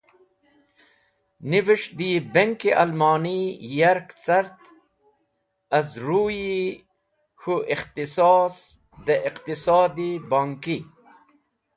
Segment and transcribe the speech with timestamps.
[1.49, 3.39] Nives̃h dẽ yi Bonk-e Almoni
[3.77, 4.59] yark cart
[5.77, 6.79] az ruy-e
[7.39, 8.55] k̃hũ ikhtisos
[9.05, 10.77] dẽ iqtisod-e Bonki.